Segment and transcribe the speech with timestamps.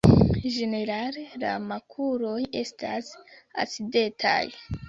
[0.53, 3.15] Ĝenerale la makuloj estas
[3.67, 4.43] acidetaj.